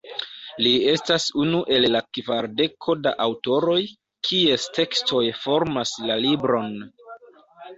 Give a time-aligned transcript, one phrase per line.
[0.67, 3.77] Li estas unu el la kvardeko da aŭtoroj,
[4.29, 6.75] kies tekstoj formas la libron.